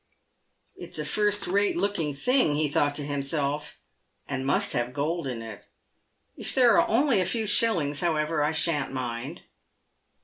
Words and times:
"It's 0.75 0.97
a 0.97 1.05
first 1.05 1.45
rate 1.45 1.77
looking 1.77 2.15
thing," 2.15 2.55
he 2.55 2.67
thought 2.67 2.95
to 2.95 3.05
himself, 3.05 3.77
"and 4.27 4.47
must 4.47 4.73
have 4.73 4.93
gold 4.93 5.27
in 5.27 5.43
it. 5.43 5.67
If 6.35 6.55
there 6.55 6.81
are 6.81 6.89
only 6.89 7.21
a 7.21 7.23
few 7.23 7.45
shillings, 7.45 7.99
however, 7.99 8.43
I 8.43 8.51
shan't 8.51 8.91
mind." 8.91 9.41